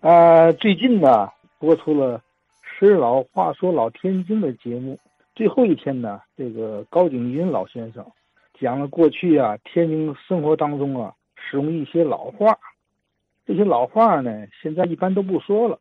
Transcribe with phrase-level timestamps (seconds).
[0.00, 2.18] 呃，最近呢播出了
[2.62, 4.96] 《诗老话说老天津》的节目，
[5.34, 8.06] 最后一天呢，这个高景云老先生
[8.60, 12.56] 讲了过去啊天津生活当中啊使用一些老话，
[13.44, 15.80] 这些老话呢现在一般都不说了。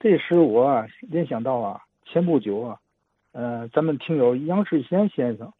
[0.00, 2.78] 这时我联想到啊前不久啊，
[3.32, 5.52] 呃，咱们听友杨世贤先生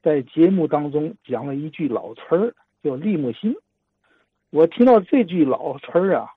[0.00, 2.54] 在节目当中讲了一句老词儿，
[2.84, 3.52] 叫“立木心”。
[4.50, 6.32] 我听到这句老词儿啊。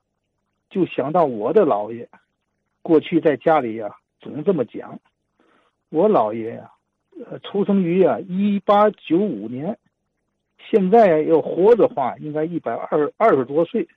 [0.75, 2.05] 就想到我的姥爷，
[2.81, 4.99] 过去在家里呀总这么讲。
[5.87, 6.69] 我姥爷呀，
[7.25, 9.77] 呃，出生于啊一八九五年，
[10.59, 13.87] 现在要活的话应该一百二二十多岁。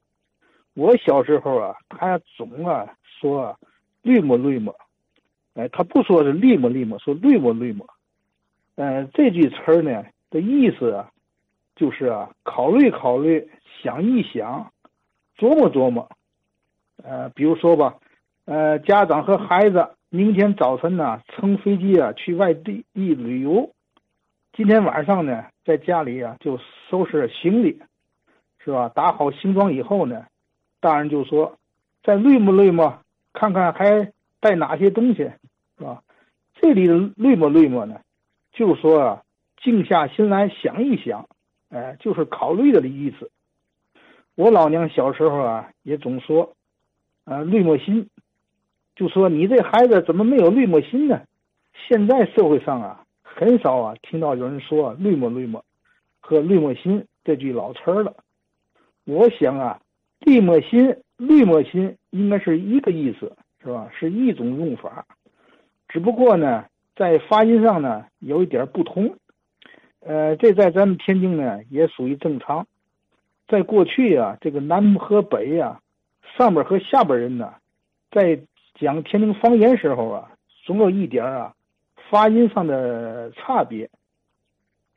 [0.74, 3.58] 我小时候啊，他总啊说啊
[4.02, 4.72] “绿么绿么”，
[5.54, 7.84] 哎，他不说是“绿么绿么”，说“绿么绿么”。
[8.76, 11.10] 嗯，这句词儿呢的意思啊，
[11.74, 13.50] 就是啊，考虑考虑，
[13.82, 14.72] 想一想，
[15.36, 16.08] 琢磨琢磨。
[17.02, 17.96] 呃，比如说吧，
[18.44, 23.70] 呃，家长和孩子明天早晨呢乘飞机啊去外地地旅游，
[24.52, 26.58] 今天晚上呢在家里啊就
[26.90, 27.80] 收拾行李，
[28.64, 28.88] 是吧？
[28.88, 30.26] 打好行装以后呢，
[30.80, 31.56] 大人就说
[32.02, 33.00] ：“再累不累吗？
[33.32, 35.30] 看看还带哪些东西，
[35.78, 36.02] 是吧？”
[36.60, 38.00] 这里的累不累么呢？
[38.52, 39.22] 就说啊，
[39.62, 41.28] 静下心来想一想，
[41.70, 43.30] 哎，就是考虑的意思。
[44.34, 46.54] 我老娘小时候啊也总说。
[47.28, 48.08] 啊，绿墨心，
[48.96, 51.20] 就说你这孩子怎么没有绿墨心呢？
[51.86, 55.62] 现在社会上啊，很少啊听到有人说绿墨绿墨
[56.20, 58.16] 和绿墨心这句老词儿了。
[59.04, 59.80] 我想啊，
[60.20, 63.90] 绿墨心、绿墨心应该是一个意思，是吧？
[63.92, 65.04] 是一种用法，
[65.86, 66.64] 只不过呢，
[66.96, 69.16] 在发音上呢有一点不同。
[70.00, 72.66] 呃，这在咱们天津呢也属于正常。
[73.46, 75.80] 在过去啊，这个南和北呀。
[76.36, 77.54] 上边和下边人呢，
[78.10, 78.38] 在
[78.74, 80.30] 讲天津方言时候啊，
[80.64, 81.54] 总有一点啊，
[82.10, 83.88] 发音上的差别。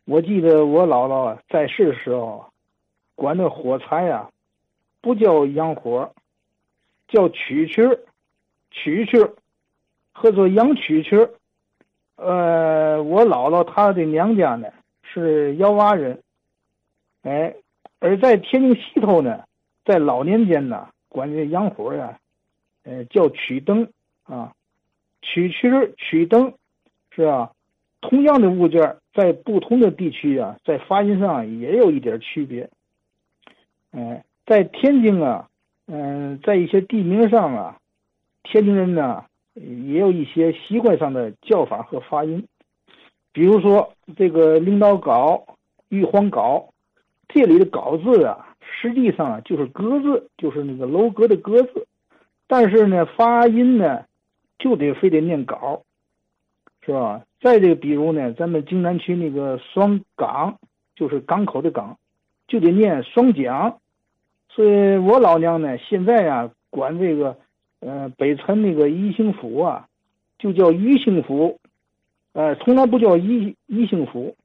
[0.05, 2.45] 我记得我姥姥啊在世的时候，
[3.15, 4.29] 管那火柴啊，
[5.01, 6.11] 不叫洋火，
[7.07, 7.97] 叫蛐蛐
[8.73, 9.31] 蛐蛐
[10.13, 11.29] 或者洋蛐蛐
[12.17, 14.67] 呃，我姥姥她的娘家呢
[15.01, 16.21] 是幺洼人，
[17.23, 17.55] 哎，
[17.99, 19.43] 而在天津西头呢，
[19.85, 20.87] 在老年间呢。
[21.11, 22.17] 管这洋火呀，
[22.85, 23.89] 呃，叫曲灯
[24.23, 24.53] 啊，
[25.21, 26.53] 曲曲曲灯，
[27.13, 27.51] 是吧？
[27.99, 32.69] 同样的物件，在不同的地区啊，在发音上也有一点区别。
[33.91, 35.49] 哎，在天津啊，
[35.87, 37.77] 嗯，在一些地名上啊，
[38.43, 42.47] 天津人呢也有一些习惯上的叫法和发音。
[43.33, 45.57] 比如说这个领导稿、
[45.89, 46.73] 玉皇稿，
[47.27, 48.50] 这里的稿字啊。
[48.81, 51.85] 实际上啊，就是“鸽”字，就是那个楼阁的“阁”字，
[52.47, 54.05] 但是呢，发音呢，
[54.57, 55.83] 就得非得念“稿”，
[56.83, 57.23] 是吧？
[57.39, 60.57] 再这个，比如呢，咱们京南区那个双港，
[60.95, 61.99] 就是港口的“港”，
[62.49, 63.77] 就得念“双桨”。
[64.49, 67.37] 所以我老娘呢，现在啊，管这个，
[67.81, 69.87] 呃，北辰那个宜兴府啊，
[70.39, 71.59] 就叫宜兴府，
[72.33, 74.35] 呃，从来不叫宜宜兴府。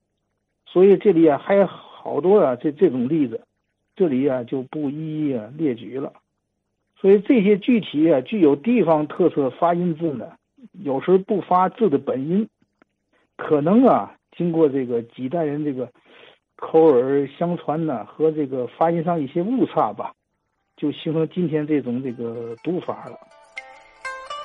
[0.66, 3.40] 所以这里啊，还有好多啊，这这种例子。
[3.96, 6.12] 这里啊就不一一啊列举了，
[7.00, 10.32] 所以这些具体啊具有地方特色发音字呢，
[10.84, 12.46] 有时不发字的本音，
[13.36, 15.90] 可能啊经过这个几代人这个
[16.56, 20.12] 口耳相传呢，和这个发音上一些误差吧，
[20.76, 23.16] 就形成今天这种这个读法了。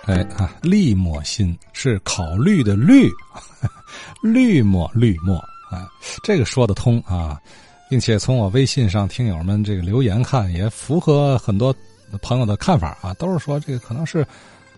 [0.08, 3.10] 哎啊，绿墨心是考虑的绿，
[4.24, 5.36] 绿墨绿墨
[5.70, 5.88] 啊，
[6.24, 7.38] 这个说得通啊。
[7.92, 11.76] 并且从我微信上听友们这个留言看，也符合很多
[12.22, 14.26] 朋友的看法啊，都是说这个可能是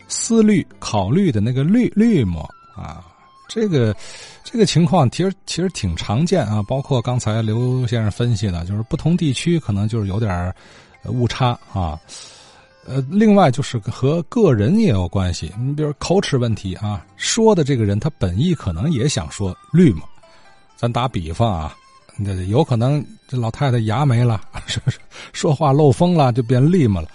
[0.08, 2.42] 思虑考虑的那个绿绿墨
[2.76, 3.06] 啊，
[3.48, 3.96] 这个
[4.44, 10.52] 这个情况其实其实挺常见啊，包括刚才刘先生分析的，就是不同地区可能就是有点
[11.04, 12.00] 误差啊，
[12.88, 20.02] 呃，另外就是和个人也有关系，你比如口齿问题啊，说的这个人他本意可能也想说绿嘛，
[20.76, 21.78] 咱打比方啊。
[22.18, 25.00] 那有可能这老太太牙没了，是不是
[25.32, 27.08] 说话漏风了就变利嘛了？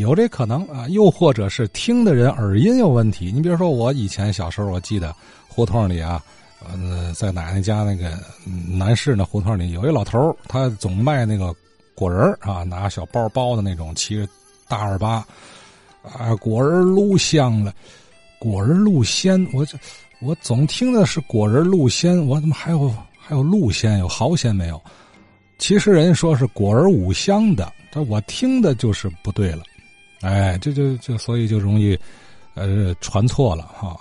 [0.00, 0.86] 有这可能啊？
[0.88, 3.32] 又或者是听的人耳音有问题？
[3.32, 5.14] 你比如说我以前小时候，我记得
[5.48, 6.22] 胡同里啊，
[6.60, 8.18] 呃，在奶奶家那个
[8.68, 11.54] 南市那胡同里有一老头他总卖那个
[11.94, 14.28] 果仁啊，拿小包包的那种，骑着
[14.68, 15.24] 大二八，
[16.02, 17.74] 啊，果仁露香了，
[18.38, 19.76] 果仁露鲜，我这
[20.20, 22.94] 我总听的是果仁露鲜，我怎么还有？
[23.24, 24.80] 还有鹿仙有毫仙没有？
[25.58, 29.62] 其实人家说是果儿五香的，但我听的就是不对了。
[30.20, 31.96] 哎，这就就所以就容易，
[32.54, 33.96] 呃，传错了哈。